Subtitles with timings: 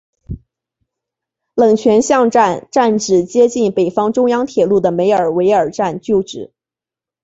[1.53, 6.51] 冷泉巷站站址接近北方中央铁路的梅尔维尔站旧址。